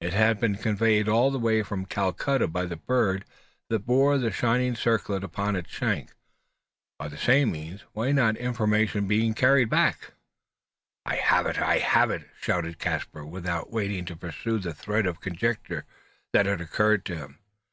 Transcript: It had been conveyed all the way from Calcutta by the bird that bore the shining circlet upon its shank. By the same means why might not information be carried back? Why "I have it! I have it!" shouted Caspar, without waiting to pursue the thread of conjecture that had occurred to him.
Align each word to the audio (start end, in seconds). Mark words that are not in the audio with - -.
It 0.00 0.12
had 0.12 0.40
been 0.40 0.56
conveyed 0.56 1.08
all 1.08 1.30
the 1.30 1.38
way 1.38 1.62
from 1.62 1.86
Calcutta 1.86 2.48
by 2.48 2.64
the 2.66 2.74
bird 2.74 3.24
that 3.68 3.86
bore 3.86 4.18
the 4.18 4.32
shining 4.32 4.74
circlet 4.74 5.22
upon 5.22 5.54
its 5.54 5.70
shank. 5.70 6.14
By 6.98 7.06
the 7.06 7.16
same 7.16 7.52
means 7.52 7.82
why 7.92 8.06
might 8.06 8.14
not 8.20 8.36
information 8.38 9.06
be 9.06 9.32
carried 9.34 9.70
back? 9.70 10.14
Why 11.04 11.12
"I 11.12 11.16
have 11.18 11.46
it! 11.46 11.60
I 11.60 11.78
have 11.78 12.10
it!" 12.10 12.28
shouted 12.40 12.80
Caspar, 12.80 13.24
without 13.24 13.70
waiting 13.70 14.04
to 14.06 14.16
pursue 14.16 14.58
the 14.58 14.74
thread 14.74 15.06
of 15.06 15.20
conjecture 15.20 15.84
that 16.32 16.46
had 16.46 16.60
occurred 16.60 17.04
to 17.04 17.16
him. 17.16 17.38